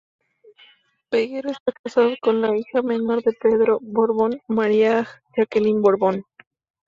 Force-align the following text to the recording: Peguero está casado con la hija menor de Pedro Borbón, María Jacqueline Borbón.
Peguero 1.11 1.51
está 1.51 1.71
casado 1.73 2.11
con 2.23 2.41
la 2.41 2.57
hija 2.57 2.81
menor 2.81 3.21
de 3.21 3.33
Pedro 3.33 3.77
Borbón, 3.83 4.41
María 4.47 5.07
Jacqueline 5.37 5.79
Borbón. 5.79 6.25